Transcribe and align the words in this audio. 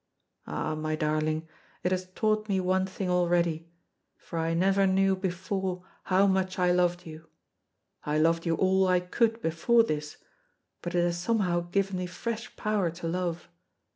Ah, 0.47 0.73
my 0.73 0.95
darling, 0.95 1.47
it 1.83 1.91
has 1.91 2.07
taught 2.15 2.49
me 2.49 2.59
one 2.59 2.87
thing 2.87 3.07
already, 3.07 3.69
for 4.17 4.39
I 4.39 4.55
never 4.55 4.87
knew 4.87 5.15
before 5.15 5.83
how 6.05 6.25
much 6.25 6.57
I 6.57 6.71
loved 6.71 7.05
you. 7.05 7.29
I 8.03 8.17
loved 8.17 8.43
you 8.47 8.55
all 8.55 8.87
I 8.87 8.99
could 8.99 9.43
before 9.43 9.83
this, 9.83 10.17
but 10.81 10.95
it 10.95 11.03
has 11.03 11.19
somehow 11.19 11.59
given 11.59 11.99
me 11.99 12.07
fresh 12.07 12.55
power 12.55 12.89
to 12.89 13.07
love. 13.07 13.47